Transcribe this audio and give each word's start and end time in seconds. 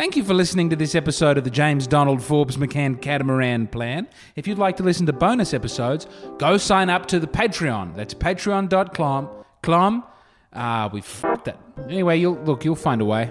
Thank 0.00 0.16
you 0.16 0.24
for 0.24 0.32
listening 0.32 0.70
to 0.70 0.76
this 0.76 0.94
episode 0.94 1.36
of 1.36 1.44
the 1.44 1.50
James 1.50 1.86
Donald 1.86 2.22
Forbes 2.22 2.56
McCann 2.56 3.02
Catamaran 3.02 3.66
Plan. 3.66 4.08
If 4.34 4.48
you'd 4.48 4.56
like 4.56 4.78
to 4.78 4.82
listen 4.82 5.04
to 5.04 5.12
bonus 5.12 5.52
episodes, 5.52 6.06
go 6.38 6.56
sign 6.56 6.88
up 6.88 7.04
to 7.08 7.20
the 7.20 7.26
Patreon. 7.26 7.94
That's 7.96 8.14
patreon.com. 8.14 9.28
Clom. 9.62 10.04
Ah, 10.54 10.88
we 10.90 11.02
fucked 11.02 11.48
it. 11.48 11.56
Anyway, 11.84 12.16
you'll 12.16 12.42
look, 12.44 12.64
you'll 12.64 12.76
find 12.76 13.02
a 13.02 13.04
way. 13.04 13.30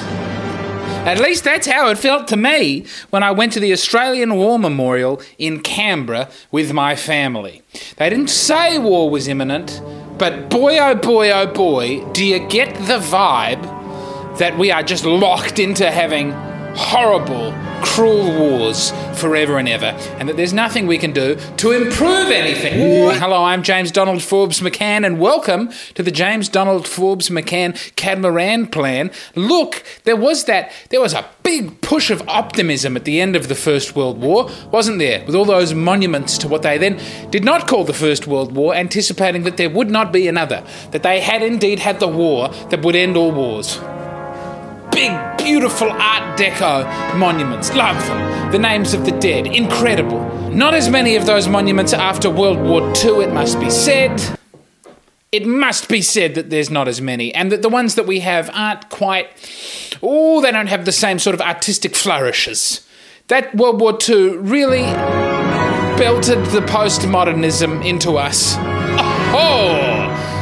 At 1.03 1.19
least 1.19 1.43
that's 1.43 1.65
how 1.65 1.89
it 1.89 1.97
felt 1.97 2.27
to 2.27 2.37
me 2.37 2.85
when 3.09 3.23
I 3.23 3.31
went 3.31 3.53
to 3.53 3.59
the 3.59 3.73
Australian 3.73 4.35
War 4.35 4.59
Memorial 4.59 5.19
in 5.39 5.61
Canberra 5.61 6.29
with 6.51 6.73
my 6.73 6.95
family. 6.95 7.63
They 7.97 8.07
didn't 8.07 8.29
say 8.29 8.77
war 8.77 9.09
was 9.09 9.27
imminent, 9.27 9.81
but 10.19 10.51
boy 10.51 10.77
oh 10.77 10.93
boy 10.93 11.31
oh 11.31 11.47
boy, 11.47 12.05
do 12.11 12.23
you 12.23 12.47
get 12.47 12.75
the 12.75 12.99
vibe 12.99 13.63
that 14.37 14.55
we 14.59 14.69
are 14.69 14.83
just 14.83 15.03
locked 15.03 15.57
into 15.57 15.89
having 15.89 16.33
horrible, 16.75 17.53
cruel 17.81 18.37
wars 18.37 18.91
forever 19.19 19.57
and 19.57 19.67
ever, 19.67 19.87
and 20.17 20.29
that 20.29 20.37
there's 20.37 20.53
nothing 20.53 20.87
we 20.87 20.97
can 20.97 21.11
do 21.11 21.35
to 21.57 21.71
improve 21.71 22.31
anything. 22.31 22.73
Hello, 23.19 23.43
I'm 23.43 23.63
James 23.63 23.91
Donald 23.91 24.21
Forbes 24.21 24.61
McCann, 24.61 25.05
and 25.05 25.19
welcome 25.19 25.69
to 25.95 26.03
the 26.03 26.11
James 26.11 26.49
Donald 26.49 26.87
Forbes 26.87 27.29
McCann 27.29 27.95
Catamaran 27.95 28.67
Plan. 28.67 29.11
Look, 29.35 29.83
there 30.05 30.15
was 30.15 30.45
that, 30.45 30.71
there 30.89 31.01
was 31.01 31.13
a 31.13 31.25
big 31.43 31.81
push 31.81 32.09
of 32.09 32.27
optimism 32.27 32.95
at 32.95 33.05
the 33.05 33.19
end 33.19 33.35
of 33.35 33.47
the 33.47 33.55
First 33.55 33.95
World 33.95 34.19
War, 34.19 34.49
wasn't 34.71 34.99
there? 34.99 35.25
With 35.25 35.35
all 35.35 35.45
those 35.45 35.73
monuments 35.73 36.37
to 36.39 36.47
what 36.47 36.61
they 36.61 36.77
then 36.77 36.99
did 37.29 37.43
not 37.43 37.67
call 37.67 37.83
the 37.83 37.93
First 37.93 38.27
World 38.27 38.55
War, 38.55 38.73
anticipating 38.73 39.43
that 39.43 39.57
there 39.57 39.69
would 39.69 39.89
not 39.89 40.11
be 40.11 40.27
another, 40.27 40.63
that 40.91 41.03
they 41.03 41.19
had 41.19 41.43
indeed 41.43 41.79
had 41.79 41.99
the 41.99 42.07
war 42.07 42.49
that 42.69 42.83
would 42.83 42.95
end 42.95 43.17
all 43.17 43.31
wars 43.31 43.79
big, 45.01 45.37
beautiful 45.37 45.89
Art 45.89 46.37
Deco 46.37 47.17
monuments. 47.17 47.73
Love 47.73 47.97
them. 48.05 48.51
The 48.51 48.59
names 48.59 48.93
of 48.93 49.03
the 49.05 49.11
dead. 49.11 49.47
Incredible. 49.47 50.21
Not 50.51 50.75
as 50.75 50.89
many 50.89 51.15
of 51.15 51.25
those 51.25 51.47
monuments 51.47 51.91
after 51.91 52.29
World 52.29 52.59
War 52.59 52.81
II, 53.03 53.23
it 53.23 53.33
must 53.33 53.59
be 53.59 53.71
said. 53.71 54.37
It 55.31 55.47
must 55.47 55.89
be 55.89 56.01
said 56.03 56.35
that 56.35 56.51
there's 56.51 56.69
not 56.69 56.87
as 56.87 57.01
many, 57.01 57.33
and 57.33 57.51
that 57.51 57.61
the 57.61 57.69
ones 57.69 57.95
that 57.95 58.05
we 58.05 58.19
have 58.19 58.51
aren't 58.53 58.89
quite. 58.89 59.27
Oh, 60.03 60.41
they 60.41 60.51
don't 60.51 60.67
have 60.67 60.85
the 60.85 60.91
same 60.91 61.17
sort 61.17 61.33
of 61.33 61.41
artistic 61.41 61.95
flourishes. 61.95 62.85
That 63.27 63.55
World 63.55 63.79
War 63.79 63.97
II 64.07 64.37
really 64.37 64.83
belted 65.97 66.45
the 66.47 66.61
postmodernism 66.61 67.83
into 67.83 68.17
us. 68.17 68.55
Oh, 69.33 69.90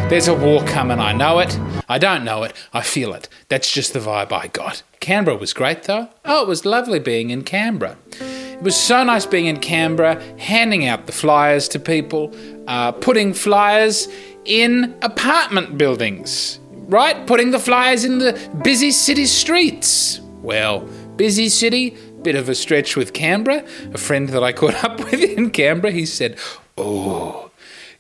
there's 0.09 0.27
a 0.27 0.33
war 0.33 0.63
coming. 0.63 0.99
I 0.99 1.13
know 1.13 1.37
it. 1.37 1.57
I 1.87 1.99
don't 1.99 2.23
know 2.23 2.41
it. 2.41 2.53
I 2.73 2.81
feel 2.81 3.13
it. 3.13 3.29
That's 3.47 3.71
just 3.71 3.93
the 3.93 3.99
vibe 3.99 4.31
I 4.31 4.47
got. 4.47 4.81
Canberra 4.99 5.37
was 5.37 5.53
great 5.53 5.83
though. 5.83 6.09
Oh, 6.25 6.41
it 6.41 6.47
was 6.47 6.65
lovely 6.65 6.97
being 6.97 7.29
in 7.29 7.43
Canberra. 7.43 7.95
It 8.19 8.63
was 8.63 8.75
so 8.75 9.03
nice 9.03 9.27
being 9.27 9.45
in 9.45 9.57
Canberra, 9.59 10.21
handing 10.39 10.85
out 10.87 11.05
the 11.05 11.11
flyers 11.11 11.67
to 11.69 11.79
people, 11.79 12.35
uh, 12.67 12.91
putting 12.91 13.33
flyers 13.33 14.07
in 14.45 14.95
apartment 15.03 15.77
buildings, 15.77 16.59
right? 16.87 17.27
Putting 17.27 17.51
the 17.51 17.59
flyers 17.59 18.03
in 18.03 18.17
the 18.17 18.33
busy 18.63 18.89
city 18.89 19.27
streets. 19.27 20.19
Well, 20.41 20.81
busy 21.17 21.49
city, 21.49 21.95
bit 22.23 22.35
of 22.35 22.49
a 22.49 22.55
stretch 22.55 22.95
with 22.95 23.13
Canberra. 23.13 23.63
A 23.93 23.97
friend 23.99 24.27
that 24.29 24.43
I 24.43 24.53
caught 24.53 24.83
up 24.83 24.97
with 24.99 25.21
in 25.23 25.51
Canberra, 25.51 25.93
he 25.93 26.07
said, 26.07 26.39
Oh, 26.77 27.48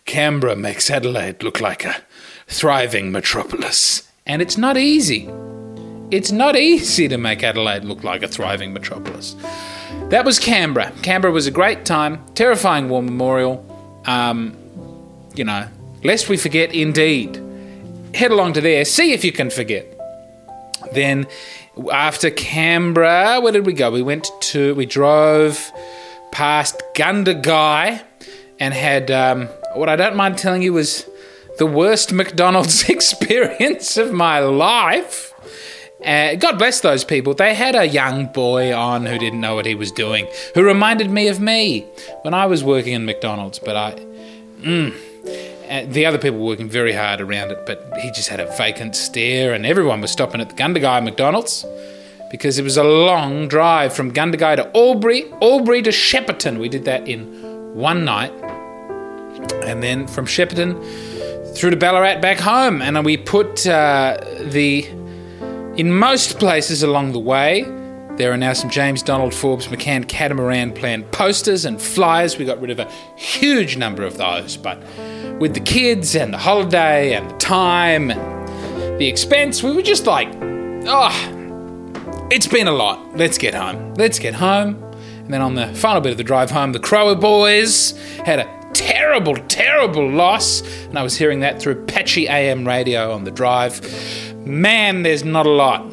Canberra 0.09 0.55
makes 0.55 0.89
Adelaide 0.89 1.43
look 1.43 1.61
like 1.61 1.85
a 1.85 1.95
thriving 2.47 3.11
metropolis. 3.11 4.11
And 4.25 4.41
it's 4.41 4.57
not 4.57 4.75
easy. 4.75 5.29
It's 6.09 6.31
not 6.31 6.55
easy 6.55 7.07
to 7.07 7.19
make 7.19 7.43
Adelaide 7.43 7.83
look 7.83 8.03
like 8.03 8.23
a 8.23 8.27
thriving 8.27 8.73
metropolis. 8.73 9.35
That 10.09 10.25
was 10.25 10.39
Canberra. 10.39 10.91
Canberra 11.03 11.31
was 11.31 11.45
a 11.45 11.51
great 11.51 11.85
time, 11.85 12.25
terrifying 12.33 12.89
war 12.89 13.03
memorial. 13.03 13.63
Um, 14.07 14.57
you 15.35 15.43
know, 15.43 15.67
lest 16.03 16.27
we 16.27 16.37
forget, 16.37 16.73
indeed. 16.73 17.39
Head 18.15 18.31
along 18.31 18.53
to 18.53 18.61
there, 18.61 18.85
see 18.85 19.13
if 19.13 19.23
you 19.23 19.31
can 19.31 19.51
forget. 19.51 19.85
Then, 20.91 21.27
after 21.93 22.31
Canberra, 22.31 23.41
where 23.41 23.51
did 23.51 23.67
we 23.67 23.73
go? 23.73 23.91
We 23.91 24.01
went 24.01 24.31
to, 24.41 24.73
we 24.73 24.87
drove 24.87 25.71
past 26.31 26.81
Gundagai 26.95 28.01
and 28.59 28.73
had 28.73 29.11
um, 29.11 29.47
what 29.79 29.89
I 29.89 29.95
don't 29.95 30.15
mind 30.15 30.37
telling 30.37 30.61
you 30.61 30.73
was 30.73 31.09
the 31.57 31.65
worst 31.65 32.13
McDonald's 32.13 32.89
experience 32.89 33.97
of 33.97 34.11
my 34.11 34.39
life. 34.39 35.33
Uh, 36.05 36.35
God 36.35 36.57
bless 36.57 36.79
those 36.79 37.03
people. 37.03 37.33
They 37.33 37.53
had 37.53 37.75
a 37.75 37.85
young 37.85 38.27
boy 38.27 38.73
on 38.73 39.05
who 39.05 39.17
didn't 39.17 39.41
know 39.41 39.55
what 39.55 39.65
he 39.65 39.75
was 39.75 39.91
doing, 39.91 40.27
who 40.55 40.63
reminded 40.63 41.09
me 41.09 41.27
of 41.27 41.41
me 41.41 41.81
when 42.21 42.33
I 42.33 42.45
was 42.45 42.63
working 42.63 42.93
in 42.93 43.05
McDonald's. 43.05 43.59
But 43.59 43.75
I, 43.75 43.91
mm, 44.61 44.95
uh, 45.69 45.91
the 45.91 46.05
other 46.05 46.17
people 46.17 46.39
were 46.39 46.45
working 46.45 46.69
very 46.69 46.93
hard 46.93 47.19
around 47.19 47.51
it, 47.51 47.65
but 47.65 47.93
he 48.01 48.11
just 48.11 48.29
had 48.29 48.39
a 48.39 48.45
vacant 48.55 48.95
stare, 48.95 49.53
and 49.53 49.65
everyone 49.65 49.99
was 49.99 50.11
stopping 50.11 50.39
at 50.39 50.49
the 50.49 50.55
Gundagai 50.55 51.03
McDonald's 51.03 51.65
because 52.31 52.59
it 52.59 52.63
was 52.63 52.77
a 52.77 52.83
long 52.83 53.47
drive 53.47 53.93
from 53.93 54.13
Gundagai 54.13 54.57
to 54.57 54.77
Albury, 54.77 55.31
Albury 55.41 55.81
to 55.81 55.89
Shepparton. 55.89 56.59
We 56.59 56.69
did 56.69 56.85
that 56.85 57.07
in 57.07 57.75
one 57.75 58.05
night, 58.05 58.31
and 59.63 59.83
then 59.83 60.07
from 60.07 60.25
Shepparton 60.25 60.75
through 61.55 61.71
to 61.71 61.77
Ballarat 61.77 62.21
back 62.21 62.39
home, 62.39 62.81
and 62.81 63.03
we 63.03 63.17
put 63.17 63.65
uh, 63.67 64.17
the 64.41 64.85
in 65.79 65.93
most 65.93 66.39
places 66.39 66.83
along 66.83 67.13
the 67.13 67.19
way, 67.19 67.63
there 68.17 68.33
are 68.33 68.37
now 68.37 68.51
some 68.51 68.69
James 68.69 69.01
Donald 69.01 69.33
Forbes 69.33 69.67
McCann 69.67 70.07
Catamaran 70.07 70.73
Plan 70.73 71.03
posters 71.05 71.63
and 71.63 71.81
flyers. 71.81 72.37
We 72.37 72.43
got 72.43 72.59
rid 72.59 72.69
of 72.69 72.79
a 72.79 72.91
huge 73.15 73.77
number 73.77 74.03
of 74.03 74.17
those, 74.17 74.57
but 74.57 74.77
with 75.39 75.53
the 75.53 75.61
kids 75.61 76.15
and 76.17 76.33
the 76.33 76.37
holiday 76.37 77.13
and 77.13 77.29
the 77.29 77.37
time 77.37 78.11
and 78.11 78.99
the 78.99 79.07
expense, 79.07 79.63
we 79.63 79.71
were 79.71 79.81
just 79.81 80.05
like, 80.05 80.27
oh, 80.85 82.27
it's 82.29 82.47
been 82.47 82.67
a 82.67 82.73
lot. 82.73 83.15
Let's 83.15 83.37
get 83.37 83.53
home. 83.53 83.93
Let's 83.93 84.19
get 84.19 84.33
home. 84.33 84.83
And 85.19 85.33
then 85.33 85.41
on 85.41 85.55
the 85.55 85.73
final 85.75 86.01
bit 86.01 86.11
of 86.11 86.17
the 86.17 86.23
drive 86.25 86.51
home, 86.51 86.73
the 86.73 86.79
Crower 86.79 87.15
boys 87.15 87.91
had 88.25 88.39
a 88.39 88.58
terrible, 88.73 89.35
terrible 89.47 90.09
loss. 90.09 90.61
And 90.85 90.97
I 90.97 91.03
was 91.03 91.17
hearing 91.17 91.41
that 91.41 91.61
through 91.61 91.85
patchy 91.85 92.27
AM 92.27 92.67
radio 92.67 93.13
on 93.13 93.23
the 93.23 93.31
drive. 93.31 93.81
Man, 94.45 95.03
there's 95.03 95.23
not 95.23 95.45
a 95.45 95.51
lot. 95.51 95.85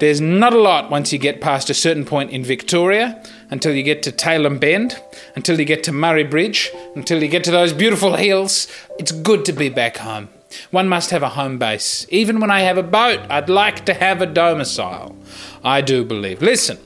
There's 0.00 0.20
not 0.20 0.54
a 0.54 0.58
lot 0.58 0.90
once 0.90 1.12
you 1.12 1.18
get 1.18 1.42
past 1.42 1.68
a 1.68 1.74
certain 1.74 2.06
point 2.06 2.30
in 2.30 2.42
Victoria, 2.42 3.22
until 3.50 3.74
you 3.74 3.82
get 3.82 4.02
to 4.04 4.10
Tailem 4.10 4.58
Bend, 4.58 4.98
until 5.36 5.58
you 5.58 5.66
get 5.66 5.84
to 5.84 5.92
Murray 5.92 6.24
Bridge, 6.24 6.70
until 6.94 7.22
you 7.22 7.28
get 7.28 7.44
to 7.44 7.50
those 7.50 7.74
beautiful 7.74 8.16
hills. 8.16 8.66
It's 8.98 9.12
good 9.12 9.44
to 9.44 9.52
be 9.52 9.68
back 9.68 9.98
home. 9.98 10.30
One 10.70 10.88
must 10.88 11.10
have 11.10 11.22
a 11.22 11.28
home 11.28 11.58
base. 11.58 12.06
Even 12.08 12.40
when 12.40 12.50
I 12.50 12.60
have 12.60 12.78
a 12.78 12.82
boat, 12.82 13.20
I'd 13.28 13.48
like 13.48 13.84
to 13.84 13.94
have 13.94 14.22
a 14.22 14.26
domicile. 14.26 15.14
I 15.62 15.80
do 15.80 16.04
believe. 16.04 16.40
Listen, 16.40 16.78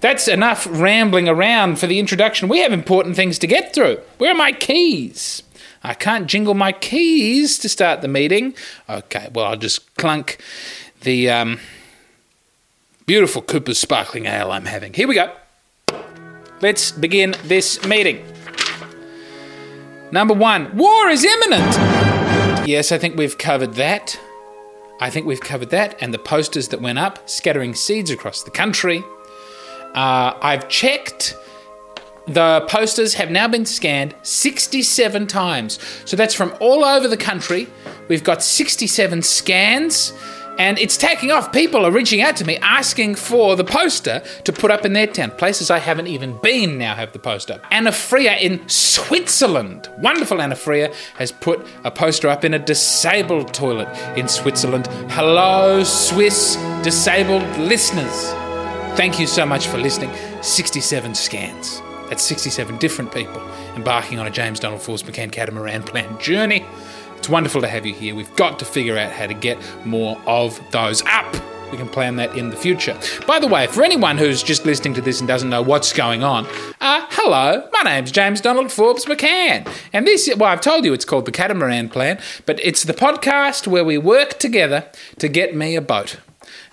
that's 0.00 0.28
enough 0.28 0.66
rambling 0.70 1.28
around 1.28 1.78
for 1.78 1.86
the 1.86 1.98
introduction. 1.98 2.48
We 2.48 2.60
have 2.60 2.72
important 2.72 3.16
things 3.16 3.38
to 3.40 3.46
get 3.46 3.74
through. 3.74 3.98
Where 4.18 4.32
are 4.32 4.36
my 4.36 4.52
keys? 4.52 5.42
I 5.82 5.94
can't 5.94 6.26
jingle 6.26 6.54
my 6.54 6.72
keys 6.72 7.58
to 7.58 7.68
start 7.68 8.00
the 8.00 8.08
meeting. 8.08 8.54
Okay, 8.88 9.28
well, 9.34 9.46
I'll 9.46 9.56
just 9.56 9.94
clunk 9.96 10.38
the 11.02 11.28
um, 11.28 11.58
beautiful 13.06 13.42
Cooper's 13.42 13.78
Sparkling 13.78 14.26
Ale 14.26 14.52
I'm 14.52 14.66
having. 14.66 14.94
Here 14.94 15.08
we 15.08 15.14
go. 15.14 15.32
Let's 16.60 16.92
begin 16.92 17.34
this 17.44 17.84
meeting. 17.84 18.24
Number 20.12 20.34
one, 20.34 20.76
war 20.76 21.08
is 21.08 21.24
imminent. 21.24 22.68
Yes, 22.68 22.92
I 22.92 22.98
think 22.98 23.16
we've 23.16 23.36
covered 23.36 23.74
that. 23.74 24.20
I 25.02 25.10
think 25.10 25.26
we've 25.26 25.40
covered 25.40 25.70
that, 25.70 26.00
and 26.00 26.14
the 26.14 26.18
posters 26.18 26.68
that 26.68 26.80
went 26.80 26.96
up 26.96 27.28
scattering 27.28 27.74
seeds 27.74 28.08
across 28.08 28.44
the 28.44 28.52
country. 28.52 29.02
Uh, 29.96 30.34
I've 30.40 30.68
checked. 30.68 31.36
The 32.28 32.64
posters 32.68 33.14
have 33.14 33.28
now 33.28 33.48
been 33.48 33.66
scanned 33.66 34.14
67 34.22 35.26
times. 35.26 35.80
So 36.04 36.16
that's 36.16 36.34
from 36.34 36.54
all 36.60 36.84
over 36.84 37.08
the 37.08 37.16
country. 37.16 37.66
We've 38.06 38.22
got 38.22 38.44
67 38.44 39.22
scans 39.22 40.12
and 40.58 40.78
it's 40.78 40.96
taking 40.96 41.30
off. 41.30 41.52
People 41.52 41.84
are 41.84 41.90
reaching 41.90 42.20
out 42.20 42.36
to 42.36 42.44
me 42.44 42.56
asking 42.58 43.14
for 43.14 43.56
the 43.56 43.64
poster 43.64 44.22
to 44.44 44.52
put 44.52 44.70
up 44.70 44.84
in 44.84 44.92
their 44.92 45.06
town. 45.06 45.30
Places 45.32 45.70
I 45.70 45.78
haven't 45.78 46.06
even 46.06 46.38
been 46.42 46.78
now 46.78 46.94
have 46.94 47.12
the 47.12 47.18
poster. 47.18 47.60
Anna 47.70 47.92
Freya 47.92 48.36
in 48.36 48.68
Switzerland, 48.68 49.88
wonderful 49.98 50.40
Anna 50.40 50.56
Freya, 50.56 50.92
has 51.16 51.32
put 51.32 51.66
a 51.84 51.90
poster 51.90 52.28
up 52.28 52.44
in 52.44 52.54
a 52.54 52.58
disabled 52.58 53.52
toilet 53.54 53.88
in 54.16 54.28
Switzerland. 54.28 54.86
Hello, 55.10 55.82
Swiss 55.84 56.56
disabled 56.82 57.42
listeners. 57.58 58.30
Thank 58.96 59.18
you 59.18 59.26
so 59.26 59.46
much 59.46 59.66
for 59.68 59.78
listening. 59.78 60.10
67 60.42 61.14
scans. 61.14 61.80
That's 62.08 62.22
67 62.22 62.76
different 62.76 63.10
people 63.10 63.40
embarking 63.74 64.18
on 64.18 64.26
a 64.26 64.30
James 64.30 64.60
Donald 64.60 64.82
Forbes 64.82 65.02
McCann 65.02 65.32
catamaran 65.32 65.82
plan 65.82 66.18
journey. 66.18 66.66
It's 67.22 67.28
wonderful 67.28 67.60
to 67.60 67.68
have 67.68 67.86
you 67.86 67.94
here. 67.94 68.16
We've 68.16 68.34
got 68.34 68.58
to 68.58 68.64
figure 68.64 68.98
out 68.98 69.12
how 69.12 69.28
to 69.28 69.32
get 69.32 69.56
more 69.86 70.20
of 70.26 70.60
those 70.72 71.04
up. 71.06 71.32
We 71.70 71.78
can 71.78 71.88
plan 71.88 72.16
that 72.16 72.36
in 72.36 72.50
the 72.50 72.56
future. 72.56 72.98
By 73.28 73.38
the 73.38 73.46
way, 73.46 73.68
for 73.68 73.84
anyone 73.84 74.18
who's 74.18 74.42
just 74.42 74.66
listening 74.66 74.94
to 74.94 75.00
this 75.00 75.20
and 75.20 75.28
doesn't 75.28 75.48
know 75.48 75.62
what's 75.62 75.92
going 75.92 76.24
on, 76.24 76.46
uh, 76.80 77.06
hello, 77.10 77.68
my 77.74 77.82
name's 77.88 78.10
James 78.10 78.40
Donald 78.40 78.72
Forbes 78.72 79.04
McCann. 79.04 79.72
And 79.92 80.04
this, 80.04 80.28
well, 80.36 80.50
I've 80.50 80.60
told 80.60 80.84
you 80.84 80.92
it's 80.94 81.04
called 81.04 81.26
the 81.26 81.30
Catamaran 81.30 81.90
Plan, 81.90 82.20
but 82.44 82.58
it's 82.58 82.82
the 82.82 82.92
podcast 82.92 83.68
where 83.68 83.84
we 83.84 83.98
work 83.98 84.40
together 84.40 84.90
to 85.20 85.28
get 85.28 85.54
me 85.54 85.76
a 85.76 85.80
boat. 85.80 86.16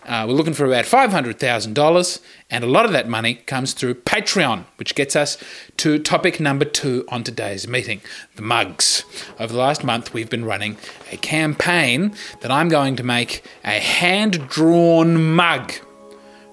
Uh, 0.05 0.25
we're 0.27 0.33
looking 0.33 0.53
for 0.53 0.65
about 0.65 0.85
$500,000, 0.85 2.19
and 2.49 2.63
a 2.63 2.67
lot 2.67 2.85
of 2.85 2.91
that 2.93 3.07
money 3.07 3.35
comes 3.35 3.73
through 3.73 3.95
Patreon, 3.95 4.65
which 4.77 4.95
gets 4.95 5.15
us 5.15 5.37
to 5.77 5.99
topic 5.99 6.39
number 6.39 6.65
two 6.65 7.05
on 7.09 7.23
today's 7.23 7.67
meeting 7.67 8.01
the 8.35 8.41
mugs. 8.41 9.03
Over 9.39 9.53
the 9.53 9.59
last 9.59 9.83
month, 9.83 10.13
we've 10.13 10.29
been 10.29 10.45
running 10.45 10.77
a 11.11 11.17
campaign 11.17 12.15
that 12.41 12.49
I'm 12.49 12.69
going 12.69 12.95
to 12.95 13.03
make 13.03 13.43
a 13.63 13.79
hand 13.79 14.47
drawn 14.47 15.35
mug 15.35 15.73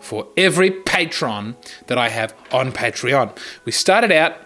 for 0.01 0.29
every 0.37 0.71
patron 0.71 1.57
that 1.87 1.99
I 1.99 2.09
have 2.09 2.35
on 2.53 2.73
Patreon. 2.73 3.37
We 3.65 3.73
started 3.73 4.13
out 4.13 4.37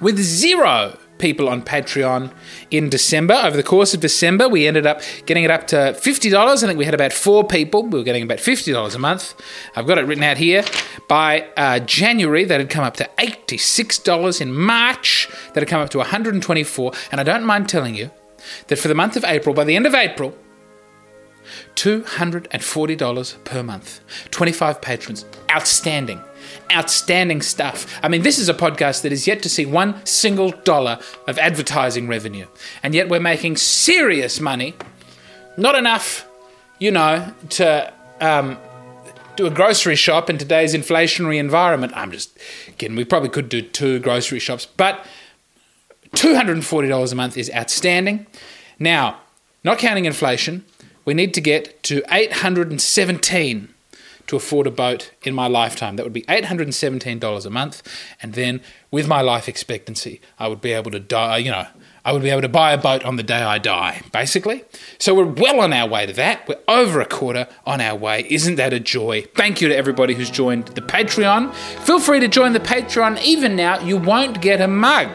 with 0.00 0.18
zero 0.18 0.98
people 1.18 1.48
on 1.48 1.62
Patreon 1.62 2.32
in 2.70 2.88
December. 2.88 3.34
Over 3.34 3.56
the 3.56 3.62
course 3.62 3.94
of 3.94 4.00
December, 4.00 4.48
we 4.48 4.66
ended 4.66 4.86
up 4.86 5.00
getting 5.26 5.44
it 5.44 5.50
up 5.50 5.66
to 5.68 5.76
$50. 5.76 6.34
I 6.34 6.56
think 6.56 6.78
we 6.78 6.84
had 6.84 6.94
about 6.94 7.12
four 7.12 7.44
people. 7.44 7.84
We 7.84 7.98
were 7.98 8.04
getting 8.04 8.22
about 8.22 8.38
$50 8.38 8.94
a 8.94 8.98
month. 8.98 9.34
I've 9.76 9.86
got 9.86 9.98
it 9.98 10.06
written 10.06 10.24
out 10.24 10.36
here. 10.36 10.64
By 11.08 11.48
uh, 11.56 11.80
January, 11.80 12.44
that 12.44 12.60
had 12.60 12.70
come 12.70 12.84
up 12.84 12.96
to 12.96 13.08
$86. 13.18 14.40
In 14.40 14.52
March, 14.52 15.28
that 15.52 15.60
had 15.60 15.68
come 15.68 15.80
up 15.80 15.90
to 15.90 15.98
$124. 15.98 17.08
And 17.12 17.20
I 17.20 17.24
don't 17.24 17.44
mind 17.44 17.68
telling 17.68 17.94
you 17.94 18.10
that 18.68 18.76
for 18.76 18.88
the 18.88 18.94
month 18.94 19.16
of 19.16 19.24
April, 19.24 19.54
by 19.54 19.64
the 19.64 19.76
end 19.76 19.86
of 19.86 19.94
April, 19.94 20.36
$240 21.76 23.44
per 23.44 23.62
month. 23.62 24.00
25 24.30 24.80
patrons. 24.80 25.24
Outstanding 25.50 26.20
outstanding 26.72 27.42
stuff. 27.42 27.86
I 28.02 28.08
mean, 28.08 28.22
this 28.22 28.38
is 28.38 28.48
a 28.48 28.54
podcast 28.54 29.02
that 29.02 29.12
is 29.12 29.26
yet 29.26 29.42
to 29.42 29.48
see 29.48 29.66
one 29.66 30.04
single 30.06 30.50
dollar 30.50 30.98
of 31.26 31.38
advertising 31.38 32.08
revenue. 32.08 32.46
And 32.82 32.94
yet 32.94 33.08
we're 33.08 33.20
making 33.20 33.56
serious 33.56 34.40
money. 34.40 34.74
Not 35.56 35.74
enough, 35.74 36.26
you 36.78 36.90
know, 36.90 37.32
to 37.50 37.92
um, 38.20 38.58
do 39.36 39.46
a 39.46 39.50
grocery 39.50 39.96
shop 39.96 40.30
in 40.30 40.38
today's 40.38 40.74
inflationary 40.74 41.38
environment. 41.38 41.92
I'm 41.96 42.10
just 42.10 42.36
kidding. 42.78 42.96
We 42.96 43.04
probably 43.04 43.28
could 43.28 43.48
do 43.48 43.62
two 43.62 43.98
grocery 44.00 44.38
shops, 44.38 44.66
but 44.66 45.04
$240 46.14 47.12
a 47.12 47.14
month 47.14 47.36
is 47.36 47.50
outstanding. 47.54 48.26
Now, 48.78 49.20
not 49.62 49.78
counting 49.78 50.04
inflation, 50.04 50.64
we 51.04 51.14
need 51.14 51.34
to 51.34 51.40
get 51.40 51.82
to 51.84 52.02
817 52.10 53.73
to 54.26 54.36
afford 54.36 54.66
a 54.66 54.70
boat 54.70 55.12
in 55.22 55.34
my 55.34 55.46
lifetime. 55.46 55.96
That 55.96 56.04
would 56.04 56.12
be 56.12 56.22
$817 56.22 57.46
a 57.46 57.50
month. 57.50 57.82
And 58.22 58.34
then 58.34 58.60
with 58.90 59.06
my 59.06 59.20
life 59.20 59.48
expectancy, 59.48 60.20
I 60.38 60.48
would 60.48 60.60
be 60.60 60.72
able 60.72 60.90
to 60.92 61.00
die, 61.00 61.38
you 61.38 61.50
know, 61.50 61.66
I 62.06 62.12
would 62.12 62.22
be 62.22 62.28
able 62.28 62.42
to 62.42 62.48
buy 62.48 62.72
a 62.72 62.78
boat 62.78 63.02
on 63.04 63.16
the 63.16 63.22
day 63.22 63.42
I 63.42 63.58
die, 63.58 64.02
basically. 64.12 64.64
So 64.98 65.14
we're 65.14 65.24
well 65.24 65.60
on 65.60 65.72
our 65.72 65.88
way 65.88 66.04
to 66.04 66.12
that. 66.12 66.46
We're 66.46 66.60
over 66.68 67.00
a 67.00 67.06
quarter 67.06 67.48
on 67.64 67.80
our 67.80 67.96
way. 67.96 68.26
Isn't 68.28 68.56
that 68.56 68.74
a 68.74 68.80
joy? 68.80 69.24
Thank 69.34 69.62
you 69.62 69.68
to 69.68 69.76
everybody 69.76 70.14
who's 70.14 70.28
joined 70.28 70.66
the 70.68 70.82
Patreon. 70.82 71.54
Feel 71.54 72.00
free 72.00 72.20
to 72.20 72.28
join 72.28 72.52
the 72.52 72.60
Patreon 72.60 73.22
even 73.22 73.56
now. 73.56 73.80
You 73.80 73.96
won't 73.96 74.42
get 74.42 74.60
a 74.60 74.68
mug, 74.68 75.08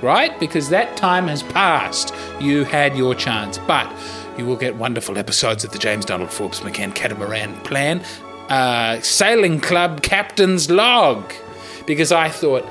right? 0.00 0.38
Because 0.40 0.70
that 0.70 0.96
time 0.96 1.28
has 1.28 1.42
passed. 1.42 2.14
You 2.40 2.64
had 2.64 2.96
your 2.96 3.14
chance. 3.14 3.58
But 3.58 3.92
you 4.38 4.46
will 4.46 4.56
get 4.56 4.76
wonderful 4.76 5.18
episodes 5.18 5.62
of 5.62 5.72
the 5.72 5.78
James 5.78 6.06
Donald 6.06 6.30
Forbes 6.30 6.60
McCann 6.60 6.94
Catamaran 6.94 7.54
Plan 7.60 8.02
uh, 8.48 9.00
sailing 9.00 9.60
club 9.60 10.02
captain's 10.02 10.70
log 10.70 11.32
because 11.86 12.12
I 12.12 12.28
thought 12.28 12.66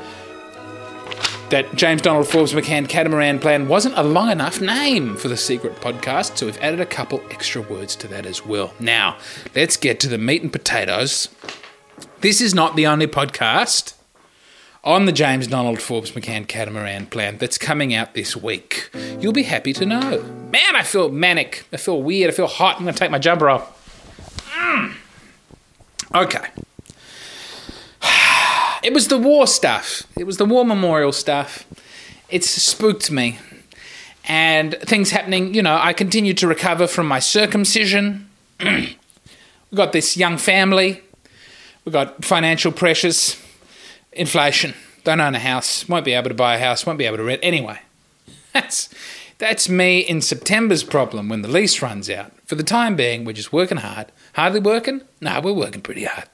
that 1.49 1.75
James 1.75 2.01
Donald 2.01 2.27
Forbes 2.27 2.53
McCann 2.53 2.89
Catamaran 2.89 3.37
Plan 3.39 3.67
wasn't 3.67 3.95
a 3.97 4.03
long 4.03 4.31
enough 4.31 4.59
name 4.59 5.15
for 5.15 5.27
the 5.27 5.37
secret 5.37 5.75
podcast, 5.75 6.37
so 6.37 6.47
we've 6.47 6.57
added 6.59 6.79
a 6.79 6.85
couple 6.85 7.21
extra 7.29 7.61
words 7.61 7.95
to 7.97 8.07
that 8.07 8.25
as 8.25 8.45
well. 8.45 8.73
Now, 8.79 9.17
let's 9.55 9.77
get 9.77 9.99
to 9.99 10.07
the 10.07 10.17
meat 10.17 10.41
and 10.41 10.51
potatoes. 10.51 11.29
This 12.21 12.41
is 12.41 12.55
not 12.55 12.75
the 12.75 12.87
only 12.87 13.05
podcast 13.05 13.93
on 14.83 15.05
the 15.05 15.11
James 15.11 15.47
Donald 15.47 15.81
Forbes 15.81 16.11
McCann 16.11 16.47
Catamaran 16.47 17.05
Plan 17.05 17.37
that's 17.37 17.57
coming 17.57 17.93
out 17.93 18.13
this 18.15 18.35
week. 18.35 18.89
You'll 19.19 19.31
be 19.31 19.43
happy 19.43 19.73
to 19.73 19.85
know. 19.85 20.23
Man, 20.51 20.75
I 20.75 20.83
feel 20.83 21.09
manic. 21.09 21.65
I 21.71 21.77
feel 21.77 22.01
weird. 22.01 22.31
I 22.31 22.33
feel 22.33 22.47
hot. 22.47 22.77
I'm 22.77 22.83
going 22.83 22.93
to 22.93 22.99
take 22.99 23.11
my 23.11 23.19
jumper 23.19 23.49
off. 23.49 24.49
Mm. 24.55 24.95
Okay. 26.13 26.45
It 28.83 28.93
was 28.93 29.07
the 29.07 29.17
war 29.17 29.47
stuff. 29.47 30.03
It 30.17 30.25
was 30.25 30.35
the 30.35 30.43
war 30.43 30.65
memorial 30.65 31.13
stuff. 31.13 31.65
It's 32.27 32.49
spooked 32.49 33.09
me. 33.09 33.39
And 34.25 34.75
things 34.81 35.11
happening, 35.11 35.53
you 35.53 35.61
know, 35.61 35.77
I 35.79 35.93
continued 35.93 36.37
to 36.39 36.47
recover 36.49 36.87
from 36.87 37.07
my 37.07 37.19
circumcision. 37.19 38.29
we 38.59 38.97
got 39.73 39.93
this 39.93 40.17
young 40.17 40.37
family. 40.37 41.01
We 41.85 41.93
got 41.93 42.25
financial 42.25 42.73
pressures, 42.73 43.41
inflation. 44.11 44.73
Don't 45.05 45.21
own 45.21 45.35
a 45.35 45.39
house. 45.39 45.87
Won't 45.87 46.03
be 46.03 46.11
able 46.11 46.29
to 46.29 46.35
buy 46.35 46.55
a 46.55 46.59
house. 46.59 46.85
Won't 46.85 46.99
be 46.99 47.05
able 47.05 47.17
to 47.17 47.23
rent. 47.23 47.39
Anyway, 47.41 47.79
that's 48.53 48.89
that's 49.37 49.69
me 49.69 49.99
in 49.99 50.19
September's 50.19 50.83
problem 50.83 51.29
when 51.29 51.41
the 51.41 51.47
lease 51.47 51.81
runs 51.81 52.09
out. 52.09 52.33
For 52.45 52.55
the 52.55 52.63
time 52.63 52.97
being, 52.97 53.23
we're 53.23 53.31
just 53.31 53.53
working 53.53 53.77
hard 53.77 54.07
Hardly 54.33 54.59
working? 54.59 55.01
No, 55.21 55.39
we're 55.41 55.53
working 55.53 55.81
pretty 55.81 56.05
hard. 56.05 56.27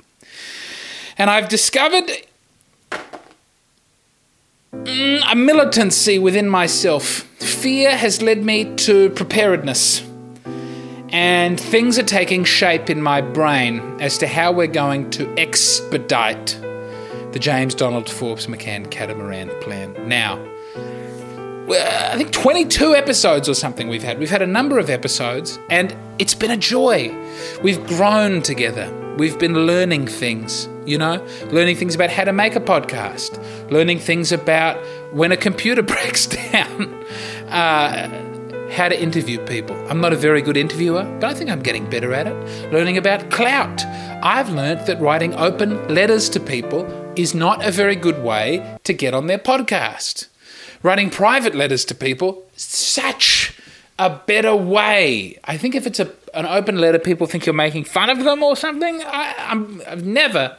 And 1.18 1.30
I've 1.30 1.50
discovered 1.50 2.10
mm, 4.72 5.22
a 5.30 5.36
militancy 5.36 6.18
within 6.18 6.50
myself. 6.50 7.04
Fear 7.04 7.98
has 7.98 8.22
led 8.22 8.44
me 8.44 8.74
to 8.76 9.10
preparedness. 9.12 10.04
And 11.12 11.60
things 11.60 11.98
are 11.98 12.04
taking 12.04 12.44
shape 12.44 12.90
in 12.90 13.02
my 13.02 13.20
brain 13.20 13.98
as 14.00 14.18
to 14.20 14.28
how 14.28 14.52
we're 14.52 14.68
going 14.68 15.10
to 15.12 15.34
expedite 15.38 16.58
the 17.32 17.40
James 17.40 17.76
Donald 17.76 18.10
Forbes 18.10 18.48
McCann 18.48 18.90
catamaran 18.90 19.50
plan. 19.62 19.96
Now, 20.08 20.38
I 21.72 22.18
think 22.18 22.32
22 22.32 22.96
episodes 22.96 23.48
or 23.48 23.54
something 23.54 23.90
we've 23.90 24.04
had. 24.04 24.18
We've 24.18 24.30
had 24.30 24.42
a 24.42 24.48
number 24.48 24.80
of 24.80 24.90
episodes, 24.90 25.60
and 25.70 25.96
it's 26.18 26.34
been 26.34 26.52
a 26.52 26.58
joy. 26.58 27.16
We've 27.62 27.86
grown 27.86 28.42
together. 28.42 28.92
We've 29.18 29.38
been 29.38 29.68
learning 29.68 30.08
things, 30.08 30.68
you 30.86 30.98
know, 30.98 31.26
learning 31.52 31.76
things 31.76 31.94
about 31.94 32.10
how 32.10 32.24
to 32.24 32.32
make 32.34 32.56
a 32.56 32.60
podcast, 32.60 33.38
learning 33.70 34.00
things 34.00 34.32
about 34.32 34.78
when 35.14 35.32
a 35.32 35.38
computer 35.38 35.82
breaks 35.94 36.26
down, 36.26 36.94
uh, 37.50 38.72
how 38.72 38.88
to 38.88 39.00
interview 39.00 39.38
people. 39.46 39.76
I'm 39.90 40.00
not 40.00 40.14
a 40.14 40.16
very 40.16 40.42
good 40.42 40.58
interviewer, 40.58 41.04
but 41.20 41.30
I 41.30 41.34
think 41.34 41.50
I'm 41.50 41.62
getting 41.62 41.88
better 41.90 42.14
at 42.14 42.28
it. 42.28 42.72
Learning 42.72 42.98
about 42.98 43.30
clout. 43.30 43.86
I've 44.24 44.50
learned 44.50 44.88
that 44.88 45.00
writing 45.02 45.36
open 45.36 45.94
letters 45.94 46.30
to 46.30 46.40
people 46.40 46.86
is 47.16 47.36
not 47.36 47.64
a 47.64 47.72
very 47.72 47.96
good 47.96 48.24
way 48.24 48.78
to 48.86 48.94
get 48.94 49.14
on 49.14 49.28
their 49.28 49.40
podcast. 49.40 50.29
Writing 50.82 51.10
private 51.10 51.56
letters 51.56 51.84
to 51.86 51.96
people, 51.96 52.48
such 52.56 53.58
a 53.98 54.10
better 54.10 54.56
way. 54.56 55.38
I 55.44 55.58
think 55.58 55.76
if 55.76 55.86
it's 55.86 56.00
a, 56.00 56.12
an 56.34 56.46
open 56.46 56.78
letter, 56.78 57.00
people 57.00 57.28
think 57.28 57.46
you're 57.46 57.54
making 57.54 57.84
fun 57.84 58.10
of 58.10 58.24
them 58.24 58.42
or 58.42 58.56
something. 58.56 59.02
I, 59.06 59.82
I've 59.88 60.06
never 60.06 60.58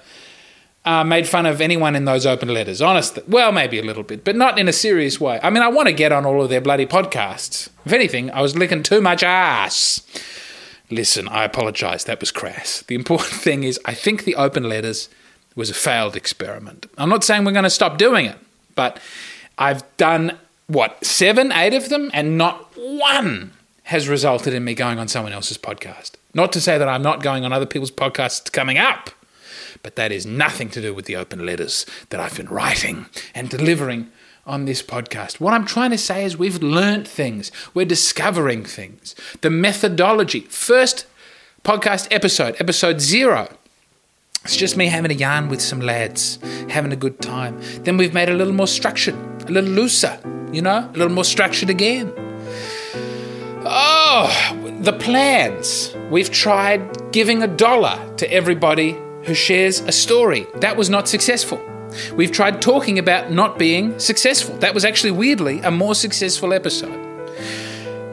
uh, 0.85 1.05
made 1.05 1.27
fun 1.27 1.47
of 1.47 1.61
anyone 1.61 1.97
in 1.97 2.05
those 2.05 2.27
open 2.27 2.49
letters. 2.49 2.83
Honestly, 2.83 3.23
well, 3.29 3.53
maybe 3.53 3.79
a 3.79 3.83
little 3.83 4.03
bit, 4.03 4.25
but 4.25 4.37
not 4.37 4.59
in 4.59 4.69
a 4.69 4.73
serious 4.73 5.21
way. 5.21 5.41
I 5.43 5.51
mean, 5.51 5.63
I 5.63 5.69
want 5.69 5.89
to 5.89 5.93
get 5.93 6.13
on 6.13 6.27
all 6.27 6.43
of 6.43 6.51
their 6.51 6.61
bloody 6.61 6.87
podcasts. 6.87 7.69
If 7.85 7.93
anything, 7.93 8.31
I 8.31 8.43
was 8.43 8.57
licking 8.57 8.83
too 8.83 9.01
much 9.01 9.23
ass. 9.23 10.03
Listen, 10.91 11.29
I 11.29 11.45
apologise. 11.45 12.05
That 12.05 12.21
was 12.21 12.31
crass. 12.31 12.83
The 12.83 12.95
important 12.95 13.33
thing 13.41 13.65
is, 13.65 13.81
I 13.85 13.95
think 13.95 14.25
the 14.25 14.35
open 14.37 14.69
letters 14.69 15.09
was 15.55 15.71
a 15.71 15.75
failed 15.75 16.17
experiment. 16.17 16.87
I'm 16.97 17.09
not 17.09 17.25
saying 17.25 17.45
we're 17.45 17.53
going 17.53 17.65
to 17.65 17.71
stop 17.71 17.99
doing 17.99 18.27
it, 18.27 18.39
but 18.75 18.99
I've 19.61 19.85
done 19.99 20.39
what 20.67 21.05
seven, 21.05 21.53
eight 21.53 21.75
of 21.75 21.91
them, 21.91 22.11
and 22.13 22.39
not 22.39 22.73
one 22.77 23.53
has 23.85 24.09
resulted 24.09 24.55
in 24.55 24.65
me 24.65 24.75
going 24.75 24.99
on 24.99 25.09
someone 25.09 25.33
else's 25.33 25.59
podcast. 25.59 26.13
Not 26.33 26.53
to 26.53 26.61
say 26.61 26.79
that 26.79 26.89
I'm 26.89 27.03
not 27.03 27.23
going 27.23 27.45
on 27.45 27.53
other 27.53 27.67
people's 27.67 27.91
podcasts 27.91 28.51
coming 28.51 28.79
up, 28.79 29.11
but 29.83 29.97
that 29.97 30.13
is 30.13 30.25
nothing 30.25 30.71
to 30.71 30.81
do 30.81 30.95
with 30.95 31.05
the 31.05 31.17
open 31.17 31.45
letters 31.45 31.87
that 32.09 32.21
I've 32.21 32.37
been 32.37 32.49
writing 32.49 33.07
and 33.35 33.49
delivering 33.49 34.11
on 34.47 34.65
this 34.65 34.83
podcast. 34.83 35.41
What 35.41 35.55
I'm 35.55 35.67
trying 35.67 35.91
to 35.91 35.99
say 35.99 36.25
is 36.25 36.39
we've 36.39 36.63
learnt 36.63 37.07
things, 37.07 37.53
we're 37.75 37.85
discovering 37.85 38.65
things. 38.65 39.15
The 39.43 39.51
methodology, 39.51 40.41
first 40.41 41.07
podcast 41.65 42.09
episode, 42.11 42.57
episode 42.59 43.01
zero. 43.01 43.49
It's 44.45 44.57
just 44.57 44.77
me 44.77 44.87
having 44.87 45.11
a 45.11 45.15
yarn 45.15 45.49
with 45.49 45.61
some 45.61 45.81
lads, 45.81 46.39
having 46.71 46.93
a 46.93 46.97
good 46.97 47.21
time. 47.21 47.61
Then 47.83 47.99
we've 47.99 48.15
made 48.15 48.31
a 48.31 48.35
little 48.35 48.55
more 48.55 48.67
structured, 48.67 49.15
a 49.51 49.53
little 49.53 49.71
looser, 49.71 50.19
you 50.53 50.63
know, 50.63 50.89
a 50.89 50.97
little 50.97 51.13
more 51.13 51.25
structured 51.25 51.71
again. 51.71 52.13
Oh, 53.65 54.79
the 54.81 54.93
plans. 54.93 55.95
We've 56.11 56.31
tried 56.31 57.13
giving 57.13 57.43
a 57.43 57.47
dollar 57.47 57.99
to 58.17 58.33
everybody 58.33 58.97
who 59.25 59.35
shares 59.35 59.81
a 59.81 59.93
story. 59.93 60.47
That 60.57 60.77
was 60.77 60.89
not 60.89 61.09
successful. 61.09 61.61
We've 62.15 62.33
tried 62.33 62.63
talking 62.63 62.99
about 62.99 63.33
not 63.33 63.59
being 63.59 63.99
successful. 63.99 64.57
That 64.59 64.75
was 64.75 64.85
actually 64.85 65.11
weirdly 65.11 65.61
a 65.61 65.71
more 65.71 65.95
successful 65.95 66.53
episode. 66.53 67.09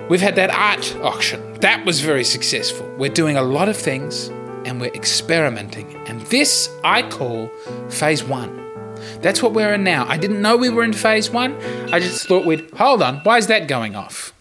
We've 0.09 0.21
had 0.21 0.35
that 0.35 0.49
art 0.49 0.95
auction. 0.97 1.53
That 1.59 1.85
was 1.85 2.01
very 2.01 2.23
successful. 2.23 2.87
We're 2.97 3.13
doing 3.13 3.37
a 3.37 3.43
lot 3.43 3.69
of 3.69 3.77
things 3.77 4.29
and 4.65 4.81
we're 4.81 4.93
experimenting. 4.93 5.95
And 6.07 6.21
this 6.27 6.69
I 6.83 7.03
call 7.03 7.47
phase 7.89 8.23
one. 8.23 8.66
That's 9.21 9.41
what 9.41 9.53
we're 9.53 9.73
in 9.73 9.83
now. 9.83 10.05
I 10.07 10.17
didn't 10.17 10.41
know 10.41 10.57
we 10.57 10.69
were 10.69 10.83
in 10.83 10.93
phase 10.93 11.29
one. 11.29 11.55
I 11.91 11.99
just 11.99 12.27
thought 12.27 12.45
we'd 12.45 12.69
hold 12.71 13.01
on. 13.01 13.17
Why 13.19 13.37
is 13.37 13.47
that 13.47 13.67
going 13.67 13.95
off? 13.95 14.33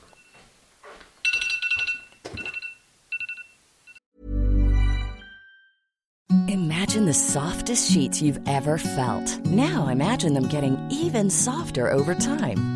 Imagine 6.49 7.06
the 7.06 7.14
softest 7.14 7.90
sheets 7.90 8.23
you've 8.23 8.40
ever 8.47 8.78
felt. 8.78 9.45
Now 9.47 9.88
imagine 9.88 10.35
them 10.35 10.49
getting 10.49 10.78
even 10.90 11.30
softer 11.30 11.90
over 11.90 12.14
time. 12.14 12.75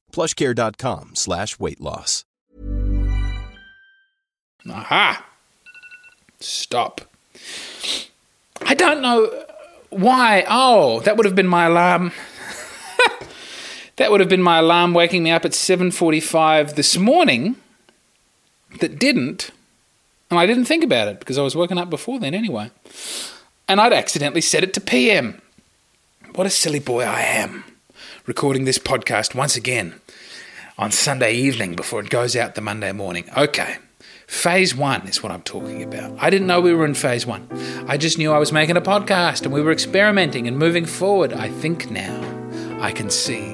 plushcare.com 0.11 1.11
slash 1.15 1.59
weight 1.59 1.81
loss. 1.81 2.25
Aha! 4.69 5.25
Stop. 6.39 7.01
I 8.61 8.75
don't 8.75 9.01
know 9.01 9.45
why. 9.89 10.45
Oh, 10.47 10.99
that 11.01 11.17
would 11.17 11.25
have 11.25 11.35
been 11.35 11.47
my 11.47 11.65
alarm. 11.65 12.11
that 13.95 14.11
would 14.11 14.19
have 14.19 14.29
been 14.29 14.41
my 14.41 14.59
alarm 14.59 14.93
waking 14.93 15.23
me 15.23 15.31
up 15.31 15.45
at 15.45 15.51
7:45 15.51 16.75
this 16.75 16.97
morning. 16.97 17.55
That 18.79 18.99
didn't. 18.99 19.51
And 20.29 20.39
I 20.39 20.45
didn't 20.45 20.65
think 20.65 20.83
about 20.83 21.09
it 21.09 21.19
because 21.19 21.37
I 21.37 21.41
was 21.41 21.55
woken 21.55 21.77
up 21.77 21.89
before 21.89 22.19
then 22.19 22.33
anyway. 22.33 22.71
And 23.67 23.81
I'd 23.81 23.93
accidentally 23.93 24.41
set 24.41 24.63
it 24.63 24.73
to 24.75 24.81
PM. 24.81 25.41
What 26.35 26.47
a 26.47 26.49
silly 26.49 26.79
boy 26.79 27.03
I 27.03 27.21
am. 27.21 27.65
Recording 28.27 28.65
this 28.65 28.77
podcast 28.77 29.33
once 29.33 29.55
again 29.55 29.95
on 30.77 30.91
Sunday 30.91 31.33
evening 31.33 31.75
before 31.75 32.01
it 32.01 32.11
goes 32.11 32.35
out 32.35 32.53
the 32.53 32.61
Monday 32.61 32.91
morning. 32.91 33.27
Okay. 33.35 33.77
Phase 34.27 34.75
one 34.75 35.07
is 35.07 35.23
what 35.23 35.31
I'm 35.31 35.41
talking 35.41 35.81
about. 35.81 36.15
I 36.21 36.29
didn't 36.29 36.45
know 36.45 36.61
we 36.61 36.75
were 36.75 36.85
in 36.85 36.93
phase 36.93 37.25
one. 37.25 37.47
I 37.87 37.97
just 37.97 38.19
knew 38.19 38.31
I 38.31 38.37
was 38.37 38.51
making 38.51 38.77
a 38.77 38.81
podcast 38.81 39.41
and 39.41 39.51
we 39.51 39.63
were 39.63 39.71
experimenting 39.71 40.47
and 40.47 40.55
moving 40.59 40.85
forward. 40.85 41.33
I 41.33 41.49
think 41.49 41.89
now 41.89 42.21
I 42.79 42.91
can 42.91 43.09
see 43.09 43.53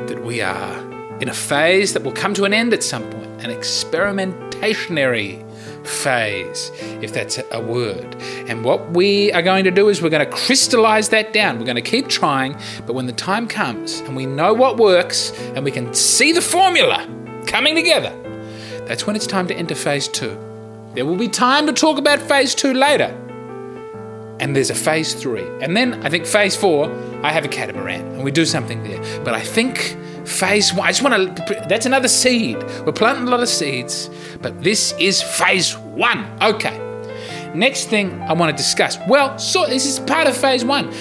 that 0.00 0.24
we 0.24 0.40
are 0.40 0.76
in 1.20 1.28
a 1.28 1.34
phase 1.34 1.92
that 1.92 2.02
will 2.02 2.10
come 2.10 2.34
to 2.34 2.44
an 2.44 2.52
end 2.52 2.72
at 2.72 2.82
some 2.82 3.08
point 3.10 3.26
an 3.44 3.50
experimentationary 3.50 5.47
phase, 5.88 6.70
if 7.02 7.12
that's 7.12 7.40
a 7.50 7.60
word. 7.60 8.14
And 8.46 8.64
what 8.64 8.90
we 8.90 9.32
are 9.32 9.42
going 9.42 9.64
to 9.64 9.70
do 9.70 9.88
is 9.88 10.02
we're 10.02 10.10
going 10.10 10.24
to 10.24 10.36
crystallize 10.36 11.08
that 11.08 11.32
down. 11.32 11.58
We're 11.58 11.64
going 11.64 11.76
to 11.76 11.82
keep 11.82 12.08
trying, 12.08 12.56
but 12.86 12.92
when 12.92 13.06
the 13.06 13.12
time 13.12 13.48
comes 13.48 14.00
and 14.00 14.14
we 14.14 14.26
know 14.26 14.52
what 14.52 14.76
works 14.76 15.32
and 15.54 15.64
we 15.64 15.70
can 15.70 15.92
see 15.94 16.32
the 16.32 16.42
formula 16.42 17.08
coming 17.46 17.74
together, 17.74 18.14
that's 18.86 19.06
when 19.06 19.16
it's 19.16 19.26
time 19.26 19.46
to 19.48 19.54
enter 19.54 19.74
phase 19.74 20.08
two. 20.08 20.36
There 20.94 21.04
will 21.04 21.16
be 21.16 21.28
time 21.28 21.66
to 21.66 21.72
talk 21.72 21.98
about 21.98 22.20
phase 22.20 22.54
two 22.54 22.72
later. 22.72 23.14
And 24.40 24.54
there's 24.54 24.70
a 24.70 24.74
phase 24.74 25.14
three. 25.14 25.46
And 25.60 25.76
then 25.76 25.94
I 26.04 26.10
think 26.10 26.24
phase 26.24 26.54
four, 26.54 26.90
I 27.22 27.32
have 27.32 27.44
a 27.44 27.48
catamaran 27.48 28.02
and 28.14 28.24
we 28.24 28.30
do 28.30 28.44
something 28.44 28.82
there. 28.84 29.24
But 29.24 29.34
I 29.34 29.40
think 29.40 29.96
phase 30.24 30.72
one, 30.72 30.86
I 30.86 30.92
just 30.92 31.02
want 31.02 31.36
to, 31.36 31.66
that's 31.68 31.86
another 31.86 32.08
seed. 32.08 32.56
We're 32.86 32.92
planting 32.92 33.26
a 33.26 33.30
lot 33.30 33.40
of 33.40 33.48
seeds, 33.48 34.08
but 34.40 34.62
this 34.62 34.94
is 34.98 35.22
phase 35.22 35.76
one. 35.76 36.26
Okay. 36.42 36.76
Next 37.54 37.86
thing 37.86 38.20
I 38.22 38.34
want 38.34 38.56
to 38.56 38.56
discuss. 38.56 38.98
Well, 39.08 39.38
so 39.38 39.66
this 39.66 39.86
is 39.86 39.98
part 40.00 40.26
of 40.26 40.36
phase 40.36 40.64
one. 40.64 40.92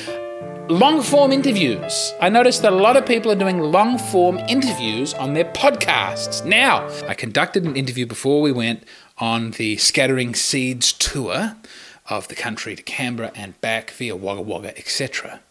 Long 0.70 1.01
form 1.01 1.32
interviews. 1.32 2.13
I 2.20 2.29
noticed 2.29 2.62
that 2.63 2.74
a 2.74 2.75
lot 2.75 2.98
of 2.98 3.06
people 3.06 3.32
are 3.32 3.36
doing 3.36 3.60
long 3.60 3.98
form 3.98 4.38
interviews 4.50 5.13
on 5.13 5.34
their 5.34 5.46
podcasts. 5.46 6.46
Now, 6.46 6.88
I 7.08 7.13
conducted 7.13 7.63
an 7.63 7.75
interview 7.75 8.06
before 8.06 8.41
we 8.41 8.51
went 8.51 8.84
on 9.17 9.51
the 9.51 9.77
Scattering 9.77 10.36
Seeds 10.36 10.91
tour 10.94 11.56
of 12.10 12.27
the 12.27 12.36
country 12.36 12.75
to 12.75 12.84
Canberra 12.84 13.32
and 13.36 13.60
back 13.62 13.91
via 13.91 14.15
Wagga 14.15 14.41
Wagga, 14.41 14.77
etc. 14.77 15.41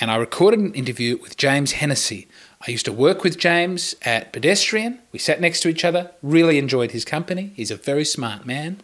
And 0.00 0.10
I 0.10 0.16
recorded 0.16 0.60
an 0.60 0.74
interview 0.74 1.18
with 1.18 1.36
James 1.36 1.72
Hennessy 1.72 2.28
I 2.66 2.70
used 2.70 2.84
to 2.86 2.92
work 2.92 3.22
with 3.22 3.38
James 3.38 3.94
at 4.02 4.32
Pedestrian. 4.32 5.00
We 5.12 5.18
sat 5.18 5.40
next 5.40 5.60
to 5.60 5.68
each 5.68 5.84
other, 5.84 6.10
really 6.22 6.58
enjoyed 6.58 6.92
his 6.92 7.04
company. 7.04 7.52
He's 7.54 7.70
a 7.70 7.76
very 7.76 8.04
smart 8.04 8.46
man. 8.46 8.80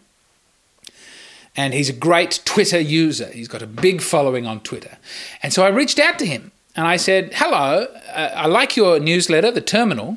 And 1.57 1.75
he's 1.75 1.89
a 1.89 1.95
great 1.95 2.41
Twitter 2.45 2.81
user. 2.81 3.27
He's 3.27 3.49
got 3.49 3.63
a 3.63 3.67
big 3.67 4.01
following 4.01 4.47
on 4.47 4.61
Twitter. 4.61 4.97
And 5.43 5.53
so 5.53 5.65
I 5.65 5.69
reached 5.69 5.99
out 5.99 6.19
to 6.19 6.27
him 6.27 6.53
and 6.75 6.87
I 6.87 6.97
said, 6.97 7.33
Hello, 7.35 7.87
uh, 8.15 8.31
I 8.35 8.47
like 8.47 8.77
your 8.77 8.99
newsletter, 8.99 9.51
The 9.51 9.61
Terminal. 9.61 10.17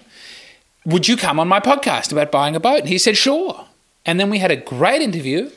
Would 0.86 1.08
you 1.08 1.18
come 1.18 1.40
on 1.40 1.48
my 1.48 1.60
podcast 1.60 2.12
about 2.12 2.32
buying 2.32 2.56
a 2.56 2.60
boat? 2.60 2.82
And 2.82 2.90
he 2.90 2.98
said, 2.98 3.18
Sure. 3.18 3.66
And 4.06 4.20
then 4.20 4.30
we 4.30 4.38
had 4.40 4.52
a 4.52 4.56
great 4.56 5.02
interview. 5.02 5.50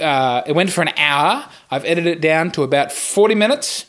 Uh, 0.00 0.42
it 0.46 0.52
went 0.52 0.72
for 0.72 0.82
an 0.82 0.92
hour. 0.96 1.48
I've 1.70 1.84
edited 1.84 2.16
it 2.16 2.20
down 2.20 2.50
to 2.52 2.62
about 2.62 2.90
40 2.90 3.34
minutes. 3.34 3.86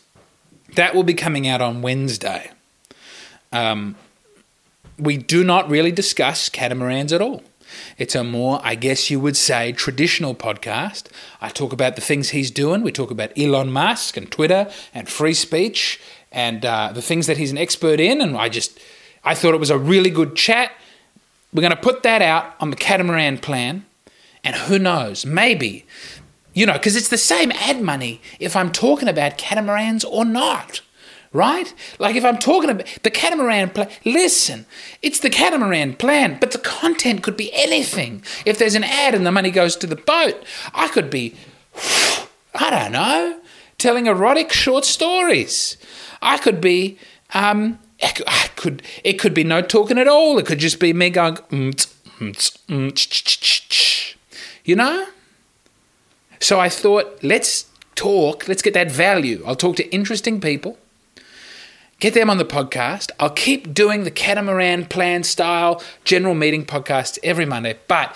That 0.75 0.93
will 0.93 1.03
be 1.03 1.13
coming 1.13 1.48
out 1.48 1.62
on 1.62 1.81
Wednesday. 1.81 2.51
Um, 3.53 3.95
we 5.00 5.17
do 5.17 5.43
not 5.43 5.69
really 5.69 5.91
discuss 5.91 6.50
catamarans 6.50 7.13
at 7.13 7.22
all. 7.22 7.43
It's 7.98 8.15
a 8.15 8.24
more, 8.24 8.60
I 8.63 8.75
guess 8.75 9.10
you 9.10 9.19
would 9.19 9.38
say, 9.38 9.72
traditional 9.72 10.36
podcast. 10.36 11.07
I 11.41 11.50
talk 11.50 11.74
about 11.74 11.95
the 11.95 12.01
things 12.01 12.29
he's 12.29 12.51
doing. 12.51 12.83
We 12.83 12.91
talk 12.91 13.10
about 13.10 13.36
Elon 13.38 13.72
Musk 13.72 14.17
and 14.17 14.29
Twitter 14.31 14.69
and 14.93 15.07
free 15.10 15.33
speech 15.33 16.00
and 16.31 16.65
uh, 16.65 16.91
the 16.93 17.01
things 17.01 17.27
that 17.27 17.38
he's 17.38 17.51
an 17.51 17.57
expert 17.57 18.00
in. 18.00 18.22
And 18.22 18.38
I 18.38 18.50
just, 18.50 18.79
I 19.24 19.33
thought 19.33 19.53
it 19.53 19.60
was 19.60 19.69
a 19.69 19.77
really 19.77 20.10
good 20.10 20.36
chat. 20.36 20.72
We're 21.53 21.62
going 21.62 21.72
to 21.72 21.77
put 21.77 22.03
that 22.03 22.22
out 22.22 22.55
on 22.60 22.69
the 22.69 22.75
catamaran 22.75 23.38
plan. 23.39 23.86
And 24.43 24.55
who 24.55 24.77
knows, 24.77 25.25
maybe, 25.25 25.86
you 26.53 26.65
know, 26.65 26.74
because 26.74 26.95
it's 26.95 27.07
the 27.07 27.17
same 27.17 27.51
ad 27.53 27.81
money 27.81 28.22
if 28.39 28.55
I'm 28.55 28.72
talking 28.72 29.07
about 29.07 29.38
catamarans 29.38 30.03
or 30.03 30.25
not 30.25 30.81
right? 31.34 31.74
Like 31.98 32.16
if 32.16 32.24
I'm 32.24 32.38
talking 32.38 32.70
about 32.70 32.88
the 33.02 33.10
catamaran 33.10 33.72
plan, 33.72 33.90
listen, 34.06 34.66
it's 35.02 35.20
the 35.20 35.32
catamaran 35.32 35.96
plan, 35.96 36.38
but 36.40 36.52
the 36.52 36.60
content 36.60 37.24
could 37.24 37.36
be 37.36 37.52
anything. 37.54 38.24
If 38.46 38.60
there's 38.60 38.75
an 38.75 38.84
ad 38.84 39.16
and 39.16 39.25
the 39.25 39.32
money 39.32 39.50
goes 39.52 39.75
to 39.78 39.88
the 39.88 39.96
boat, 39.96 40.44
I 40.74 40.88
could 40.88 41.10
be, 41.10 41.36
I 42.54 42.70
don't 42.70 42.92
know, 42.92 43.40
telling 43.80 44.06
erotic 44.06 44.54
short 44.54 44.86
stories. 44.86 45.78
I 46.22 46.38
could 46.38 46.62
be, 46.62 47.00
um, 47.34 47.80
I 48.02 48.50
could, 48.56 48.84
it 49.04 49.13
could 49.13 49.34
be 49.34 49.44
no 49.44 49.62
talking 49.62 49.98
at 49.98 50.08
all. 50.08 50.38
It 50.38 50.46
could 50.46 50.60
just 50.60 50.80
be 50.80 50.94
me 50.94 51.10
going, 51.10 51.74
you 54.63 54.75
know? 54.75 55.08
So 56.40 56.60
I 56.60 56.70
thought, 56.70 57.24
let's 57.24 57.66
talk, 57.96 58.48
let's 58.48 58.62
get 58.62 58.74
that 58.74 58.92
value. 58.92 59.42
I'll 59.48 59.56
talk 59.56 59.78
to 59.78 59.90
interesting 59.90 60.40
people 60.40 60.78
get 62.03 62.13
them 62.13 62.29
on 62.29 62.38
the 62.38 62.43
podcast. 62.43 63.12
I'll 63.17 63.29
keep 63.29 63.74
doing 63.74 64.03
the 64.03 64.12
catamaran 64.12 64.88
plan 64.88 65.24
style 65.24 65.81
general 66.03 66.36
meeting 66.36 66.65
podcasts 66.65 67.17
every 67.24 67.45
Monday, 67.45 67.79
but 67.88 68.13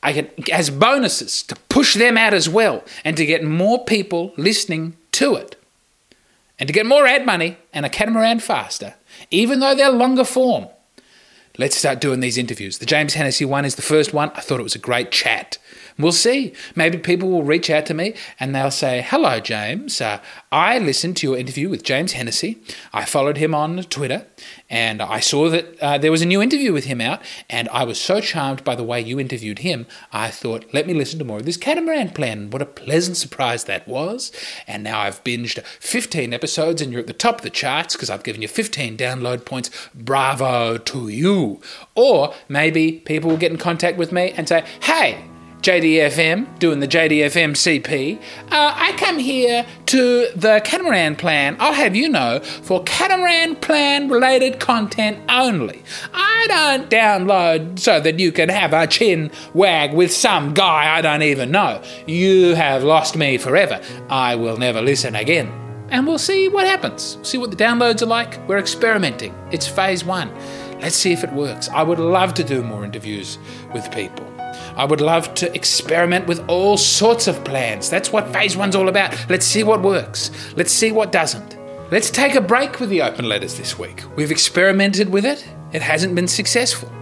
I 0.00 0.12
get 0.12 0.48
as 0.50 0.70
bonuses 0.70 1.42
to 1.42 1.56
push 1.68 1.94
them 1.94 2.16
out 2.16 2.34
as 2.34 2.48
well 2.48 2.84
and 3.04 3.16
to 3.16 3.26
get 3.26 3.42
more 3.42 3.84
people 3.84 4.32
listening 4.36 4.96
to 5.10 5.34
it. 5.34 5.60
And 6.60 6.68
to 6.68 6.72
get 6.72 6.86
more 6.86 7.04
ad 7.04 7.26
money 7.26 7.58
and 7.72 7.84
a 7.84 7.88
catamaran 7.88 8.38
faster, 8.38 8.94
even 9.32 9.58
though 9.58 9.74
they're 9.74 9.90
longer 9.90 10.24
form. 10.24 10.68
Let's 11.58 11.76
start 11.76 12.00
doing 12.00 12.20
these 12.20 12.38
interviews. 12.38 12.78
The 12.78 12.86
James 12.86 13.14
Hennessy 13.14 13.44
one 13.44 13.64
is 13.64 13.74
the 13.74 13.82
first 13.82 14.14
one. 14.14 14.30
I 14.36 14.40
thought 14.40 14.60
it 14.60 14.62
was 14.62 14.76
a 14.76 14.78
great 14.78 15.10
chat. 15.10 15.58
We'll 15.98 16.12
see. 16.12 16.52
Maybe 16.74 16.98
people 16.98 17.30
will 17.30 17.42
reach 17.42 17.70
out 17.70 17.86
to 17.86 17.94
me 17.94 18.14
and 18.38 18.54
they'll 18.54 18.70
say, 18.70 19.00
Hello, 19.06 19.40
James. 19.40 20.00
Uh, 20.00 20.20
I 20.52 20.78
listened 20.78 21.16
to 21.18 21.26
your 21.26 21.38
interview 21.38 21.70
with 21.70 21.82
James 21.82 22.12
Hennessy. 22.12 22.60
I 22.92 23.06
followed 23.06 23.38
him 23.38 23.54
on 23.54 23.82
Twitter 23.84 24.26
and 24.68 25.00
I 25.00 25.20
saw 25.20 25.48
that 25.48 25.78
uh, 25.80 25.96
there 25.96 26.10
was 26.10 26.20
a 26.20 26.26
new 26.26 26.42
interview 26.42 26.74
with 26.74 26.84
him 26.84 27.00
out. 27.00 27.22
And 27.48 27.68
I 27.70 27.84
was 27.84 27.98
so 27.98 28.20
charmed 28.20 28.62
by 28.62 28.74
the 28.74 28.84
way 28.84 29.00
you 29.00 29.18
interviewed 29.18 29.60
him, 29.60 29.86
I 30.12 30.30
thought, 30.30 30.66
let 30.74 30.86
me 30.86 30.92
listen 30.92 31.18
to 31.18 31.24
more 31.24 31.38
of 31.38 31.46
this 31.46 31.56
catamaran 31.56 32.10
plan. 32.10 32.50
What 32.50 32.60
a 32.60 32.66
pleasant 32.66 33.16
surprise 33.16 33.64
that 33.64 33.88
was. 33.88 34.32
And 34.66 34.84
now 34.84 35.00
I've 35.00 35.24
binged 35.24 35.64
15 35.64 36.34
episodes 36.34 36.82
and 36.82 36.92
you're 36.92 37.00
at 37.00 37.06
the 37.06 37.14
top 37.14 37.36
of 37.36 37.42
the 37.42 37.50
charts 37.50 37.94
because 37.94 38.10
I've 38.10 38.22
given 38.22 38.42
you 38.42 38.48
15 38.48 38.98
download 38.98 39.46
points. 39.46 39.70
Bravo 39.94 40.76
to 40.76 41.08
you. 41.08 41.62
Or 41.94 42.34
maybe 42.50 42.92
people 42.92 43.30
will 43.30 43.38
get 43.38 43.52
in 43.52 43.58
contact 43.58 43.96
with 43.96 44.12
me 44.12 44.32
and 44.36 44.46
say, 44.46 44.66
Hey, 44.82 45.24
JDFM, 45.62 46.58
doing 46.58 46.80
the 46.80 46.88
JDFM 46.88 47.52
CP. 47.52 48.18
Uh, 48.50 48.72
I 48.76 48.92
come 48.96 49.18
here 49.18 49.66
to 49.86 50.28
the 50.36 50.60
catamaran 50.64 51.16
plan, 51.16 51.56
I'll 51.58 51.72
have 51.72 51.96
you 51.96 52.08
know, 52.08 52.40
for 52.40 52.82
catamaran 52.84 53.56
plan 53.56 54.08
related 54.08 54.60
content 54.60 55.18
only. 55.28 55.82
I 56.14 56.46
don't 56.48 56.90
download 56.90 57.78
so 57.78 58.00
that 58.00 58.18
you 58.18 58.32
can 58.32 58.48
have 58.48 58.72
a 58.72 58.86
chin 58.86 59.30
wag 59.54 59.92
with 59.94 60.12
some 60.12 60.54
guy 60.54 60.96
I 60.96 61.02
don't 61.02 61.22
even 61.22 61.50
know. 61.50 61.82
You 62.06 62.54
have 62.54 62.84
lost 62.84 63.16
me 63.16 63.38
forever. 63.38 63.80
I 64.08 64.34
will 64.34 64.56
never 64.56 64.80
listen 64.80 65.14
again. 65.16 65.52
And 65.88 66.06
we'll 66.06 66.18
see 66.18 66.48
what 66.48 66.66
happens. 66.66 67.18
See 67.22 67.38
what 67.38 67.50
the 67.50 67.56
downloads 67.56 68.02
are 68.02 68.06
like. 68.06 68.46
We're 68.48 68.58
experimenting. 68.58 69.34
It's 69.52 69.68
phase 69.68 70.04
one. 70.04 70.34
Let's 70.80 70.96
see 70.96 71.12
if 71.12 71.24
it 71.24 71.32
works. 71.32 71.68
I 71.68 71.82
would 71.82 71.98
love 71.98 72.34
to 72.34 72.44
do 72.44 72.62
more 72.62 72.84
interviews 72.84 73.38
with 73.72 73.90
people. 73.92 74.25
I 74.76 74.84
would 74.84 75.00
love 75.00 75.32
to 75.34 75.54
experiment 75.54 76.26
with 76.26 76.46
all 76.48 76.76
sorts 76.76 77.26
of 77.26 77.42
plans. 77.44 77.88
That's 77.88 78.12
what 78.12 78.30
phase 78.32 78.56
one's 78.56 78.76
all 78.76 78.88
about. 78.88 79.14
Let's 79.30 79.46
see 79.46 79.62
what 79.62 79.82
works. 79.82 80.30
Let's 80.54 80.70
see 80.72 80.92
what 80.92 81.12
doesn't. 81.12 81.56
Let's 81.90 82.10
take 82.10 82.34
a 82.34 82.40
break 82.40 82.78
with 82.78 82.90
the 82.90 83.00
open 83.00 83.28
letters 83.28 83.56
this 83.56 83.78
week. 83.78 84.02
We've 84.16 84.30
experimented 84.30 85.08
with 85.08 85.24
it, 85.24 85.46
it 85.72 85.82
hasn't 85.82 86.14
been 86.14 86.28
successful. 86.28 86.92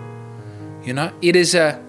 You 0.82 0.92
know, 0.92 1.12
it 1.22 1.36
is 1.36 1.54
a. 1.54 1.82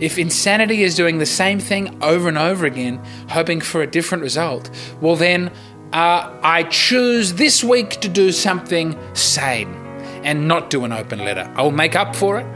If 0.00 0.16
insanity 0.16 0.84
is 0.84 0.94
doing 0.94 1.18
the 1.18 1.26
same 1.26 1.58
thing 1.58 2.02
over 2.02 2.28
and 2.28 2.38
over 2.38 2.66
again, 2.66 3.04
hoping 3.28 3.60
for 3.60 3.82
a 3.82 3.86
different 3.86 4.22
result, 4.22 4.70
well, 5.00 5.16
then 5.16 5.48
uh, 5.92 6.32
I 6.42 6.62
choose 6.70 7.34
this 7.34 7.64
week 7.64 8.00
to 8.00 8.08
do 8.08 8.30
something 8.30 8.96
sane 9.14 9.74
and 10.22 10.46
not 10.46 10.70
do 10.70 10.84
an 10.84 10.92
open 10.92 11.18
letter. 11.18 11.52
I 11.56 11.62
will 11.62 11.72
make 11.72 11.96
up 11.96 12.14
for 12.14 12.38
it. 12.38 12.46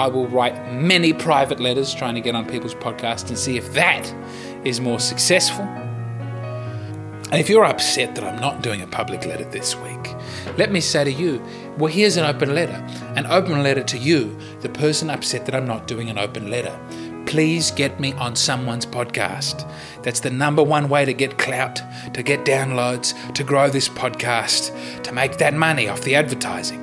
I 0.00 0.06
will 0.06 0.26
write 0.28 0.72
many 0.72 1.12
private 1.12 1.60
letters 1.60 1.92
trying 1.92 2.14
to 2.14 2.22
get 2.22 2.34
on 2.34 2.46
people's 2.46 2.74
podcasts 2.74 3.28
and 3.28 3.38
see 3.38 3.58
if 3.58 3.74
that 3.74 4.10
is 4.64 4.80
more 4.80 4.98
successful. 4.98 5.66
And 5.66 7.34
if 7.34 7.50
you're 7.50 7.66
upset 7.66 8.14
that 8.14 8.24
I'm 8.24 8.40
not 8.40 8.62
doing 8.62 8.80
a 8.80 8.86
public 8.86 9.26
letter 9.26 9.44
this 9.44 9.76
week, 9.76 10.16
let 10.56 10.72
me 10.72 10.80
say 10.80 11.04
to 11.04 11.12
you, 11.12 11.44
well, 11.76 11.92
here's 11.92 12.16
an 12.16 12.24
open 12.24 12.54
letter. 12.54 12.82
An 13.14 13.26
open 13.26 13.62
letter 13.62 13.82
to 13.82 13.98
you, 13.98 14.34
the 14.62 14.70
person 14.70 15.10
upset 15.10 15.44
that 15.44 15.54
I'm 15.54 15.66
not 15.66 15.86
doing 15.86 16.08
an 16.08 16.16
open 16.16 16.48
letter. 16.48 16.74
Please 17.26 17.70
get 17.70 18.00
me 18.00 18.14
on 18.14 18.34
someone's 18.34 18.86
podcast. 18.86 19.70
That's 20.02 20.20
the 20.20 20.30
number 20.30 20.62
one 20.62 20.88
way 20.88 21.04
to 21.04 21.12
get 21.12 21.36
clout, 21.36 21.82
to 22.14 22.22
get 22.22 22.46
downloads, 22.46 23.34
to 23.34 23.44
grow 23.44 23.68
this 23.68 23.90
podcast, 23.90 25.02
to 25.02 25.12
make 25.12 25.36
that 25.36 25.52
money 25.52 25.88
off 25.88 26.00
the 26.00 26.14
advertising. 26.14 26.80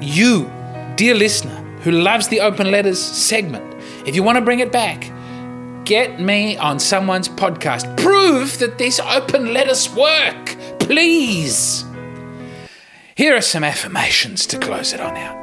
You, 0.00 0.48
dear 0.94 1.16
listener, 1.16 1.64
who 1.82 1.90
loves 1.90 2.28
the 2.28 2.40
open 2.40 2.70
letters 2.70 3.00
segment, 3.00 3.74
if 4.06 4.14
you 4.14 4.22
want 4.22 4.36
to 4.36 4.44
bring 4.44 4.60
it 4.60 4.72
back, 4.72 5.10
get 5.84 6.20
me 6.20 6.56
on 6.58 6.78
someone's 6.78 7.28
podcast. 7.28 7.96
Prove 7.96 8.58
that 8.58 8.78
these 8.78 9.00
open 9.00 9.52
letters 9.52 9.88
work, 9.94 10.56
please. 10.80 11.84
Here 13.14 13.34
are 13.34 13.40
some 13.40 13.64
affirmations 13.64 14.46
to 14.46 14.58
close 14.58 14.92
it 14.92 15.00
on 15.00 15.16
out. 15.16 15.37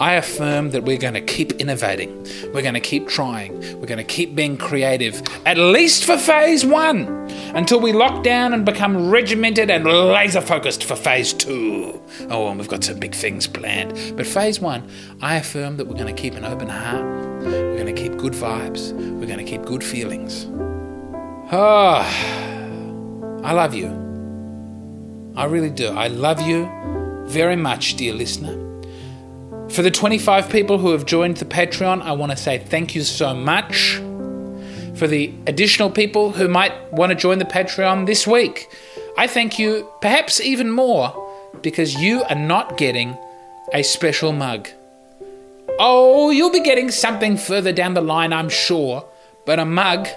I 0.00 0.14
affirm 0.14 0.70
that 0.70 0.84
we're 0.84 0.96
going 0.98 1.14
to 1.14 1.20
keep 1.20 1.52
innovating. 1.54 2.24
We're 2.52 2.62
going 2.62 2.74
to 2.74 2.80
keep 2.80 3.08
trying. 3.08 3.58
We're 3.80 3.86
going 3.86 3.98
to 3.98 4.04
keep 4.04 4.36
being 4.36 4.56
creative, 4.56 5.20
at 5.44 5.58
least 5.58 6.04
for 6.04 6.16
phase 6.16 6.64
one, 6.64 7.08
until 7.54 7.80
we 7.80 7.92
lock 7.92 8.22
down 8.22 8.54
and 8.54 8.64
become 8.64 9.10
regimented 9.10 9.70
and 9.70 9.84
laser 9.84 10.40
focused 10.40 10.84
for 10.84 10.94
phase 10.94 11.32
two. 11.32 12.00
Oh, 12.30 12.48
and 12.48 12.60
we've 12.60 12.68
got 12.68 12.84
some 12.84 13.00
big 13.00 13.12
things 13.12 13.48
planned. 13.48 14.16
But 14.16 14.26
phase 14.26 14.60
one, 14.60 14.88
I 15.20 15.36
affirm 15.36 15.78
that 15.78 15.86
we're 15.86 15.96
going 15.96 16.14
to 16.14 16.22
keep 16.22 16.34
an 16.34 16.44
open 16.44 16.68
heart. 16.68 17.04
We're 17.42 17.76
going 17.76 17.92
to 17.92 18.00
keep 18.00 18.16
good 18.16 18.34
vibes. 18.34 18.92
We're 18.92 19.26
going 19.26 19.44
to 19.44 19.44
keep 19.44 19.62
good 19.62 19.82
feelings. 19.82 20.46
Oh, 21.50 22.04
I 23.42 23.52
love 23.52 23.74
you. 23.74 23.88
I 25.34 25.46
really 25.46 25.70
do. 25.70 25.88
I 25.88 26.06
love 26.06 26.40
you 26.40 26.70
very 27.26 27.56
much, 27.56 27.96
dear 27.96 28.14
listener. 28.14 28.67
For 29.78 29.82
the 29.82 29.92
25 29.92 30.50
people 30.50 30.78
who 30.78 30.90
have 30.90 31.06
joined 31.06 31.36
the 31.36 31.44
Patreon, 31.44 32.02
I 32.02 32.10
want 32.10 32.32
to 32.32 32.36
say 32.36 32.58
thank 32.58 32.96
you 32.96 33.02
so 33.02 33.32
much. 33.32 33.98
For 34.96 35.06
the 35.06 35.32
additional 35.46 35.88
people 35.88 36.32
who 36.32 36.48
might 36.48 36.92
want 36.92 37.10
to 37.10 37.14
join 37.14 37.38
the 37.38 37.44
Patreon 37.44 38.04
this 38.06 38.26
week, 38.26 38.66
I 39.16 39.28
thank 39.28 39.56
you 39.56 39.88
perhaps 40.00 40.40
even 40.40 40.68
more 40.72 41.14
because 41.62 41.94
you 41.94 42.24
are 42.24 42.34
not 42.34 42.76
getting 42.76 43.16
a 43.72 43.84
special 43.84 44.32
mug. 44.32 44.68
Oh, 45.78 46.30
you'll 46.30 46.50
be 46.50 46.58
getting 46.58 46.90
something 46.90 47.36
further 47.36 47.72
down 47.72 47.94
the 47.94 48.00
line, 48.00 48.32
I'm 48.32 48.48
sure, 48.48 49.08
but 49.46 49.60
a 49.60 49.64
mug 49.64 50.08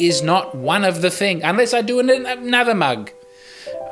is 0.00 0.22
not 0.22 0.56
one 0.56 0.82
of 0.82 1.02
the 1.02 1.10
thing 1.12 1.44
unless 1.44 1.72
I 1.72 1.82
do 1.82 2.00
another 2.00 2.74
mug. 2.74 3.12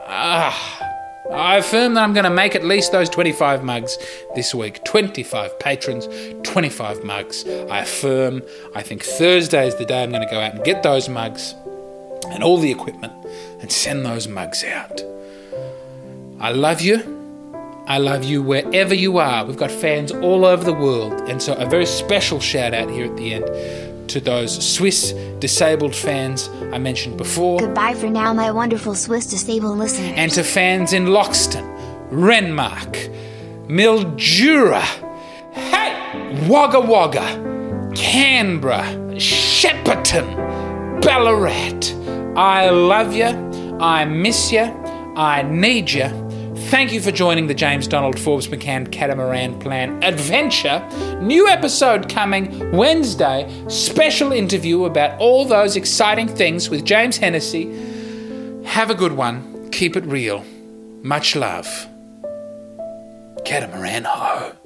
Ah, 0.09 0.86
I 1.33 1.57
affirm 1.57 1.95
that 1.95 2.05
I'm 2.05 2.13
going 2.13 2.25
to 2.25 2.31
make 2.31 2.55
at 2.55 2.65
least 2.65 2.93
those 2.93 3.09
25 3.09 3.65
mugs 3.65 3.99
this 4.35 4.55
week. 4.55 4.85
25 4.85 5.59
patrons, 5.59 6.09
25 6.43 7.05
mugs. 7.05 7.45
I 7.47 7.81
affirm, 7.81 8.43
I 8.75 8.83
think 8.83 9.03
Thursday 9.03 9.67
is 9.67 9.75
the 9.77 9.85
day 9.85 10.03
I'm 10.03 10.11
going 10.11 10.27
to 10.27 10.31
go 10.31 10.41
out 10.41 10.55
and 10.55 10.65
get 10.65 10.83
those 10.83 11.09
mugs 11.09 11.55
and 12.29 12.43
all 12.43 12.59
the 12.59 12.71
equipment 12.71 13.13
and 13.61 13.71
send 13.71 14.05
those 14.05 14.29
mugs 14.29 14.65
out. 14.65 15.03
I 16.41 16.53
love 16.53 16.81
you. 16.81 17.15
I 17.89 17.99
love 17.99 18.25
you 18.25 18.43
wherever 18.43 18.95
you 18.95 19.19
are. 19.19 19.45
We've 19.45 19.57
got 19.57 19.71
fans 19.71 20.11
all 20.11 20.45
over 20.45 20.65
the 20.65 20.73
world. 20.73 21.13
And 21.29 21.41
so, 21.41 21.55
a 21.55 21.67
very 21.67 21.87
special 21.87 22.41
shout 22.41 22.75
out 22.75 22.91
here 22.91 23.07
at 23.07 23.17
the 23.17 23.35
end 23.35 23.45
to 24.09 24.21
those 24.21 24.75
Swiss 24.75 25.13
disabled 25.39 25.95
fans 25.95 26.49
I 26.73 26.79
mentioned 26.79 27.17
before. 27.17 27.61
Goodbye 27.61 27.95
for 27.95 28.09
now, 28.09 28.33
my 28.33 28.51
wonderful 28.51 28.95
Swiss 28.95 29.27
disabled 29.27 29.79
listeners. 29.79 30.13
And 30.17 30.33
to 30.33 30.43
fans 30.43 30.93
in 30.93 31.07
Loxton, 31.07 31.65
Renmark, 32.11 33.13
Mildura, 33.69 34.83
hey, 35.53 36.49
Wagga 36.49 36.81
Wagga, 36.81 37.93
Canberra, 37.95 38.85
Shepparton, 39.17 41.01
Ballarat. 41.03 41.93
I 42.37 42.71
love 42.71 43.15
you. 43.15 43.27
I 43.81 44.05
miss 44.05 44.53
you. 44.53 44.63
I 45.17 45.43
need 45.43 45.91
you. 45.91 46.26
Thank 46.67 46.93
you 46.93 47.01
for 47.01 47.13
joining 47.13 47.47
the 47.47 47.55
James 47.55 47.87
Donald 47.87 48.19
Forbes 48.19 48.49
McCann 48.49 48.91
Catamaran 48.91 49.57
Plan 49.61 50.03
Adventure. 50.03 50.85
New 51.23 51.47
episode 51.47 52.09
coming 52.09 52.73
Wednesday. 52.73 53.49
Special 53.69 54.33
interview 54.33 54.85
about 54.85 55.17
all 55.21 55.45
those 55.45 55.77
exciting 55.77 56.27
things 56.27 56.69
with 56.69 56.85
James 56.85 57.19
Hennessy. 57.19 57.67
Have 58.65 58.91
a 58.91 58.97
good 58.97 59.13
one. 59.13 59.71
Keep 59.71 59.97
it 59.97 60.05
real. 60.07 60.45
Much 61.05 61.37
love. 61.37 61.87
Catamaran 63.45 64.03
ho. 64.03 64.66